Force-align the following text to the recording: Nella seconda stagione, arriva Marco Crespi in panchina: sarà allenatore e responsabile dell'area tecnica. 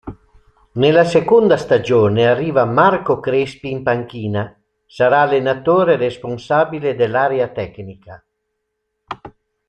Nella 0.71 1.03
seconda 1.03 1.57
stagione, 1.57 2.25
arriva 2.27 2.65
Marco 2.65 3.19
Crespi 3.19 3.69
in 3.69 3.83
panchina: 3.83 4.59
sarà 4.83 5.19
allenatore 5.21 5.93
e 5.93 5.97
responsabile 5.97 6.95
dell'area 6.95 7.47
tecnica. 7.49 8.25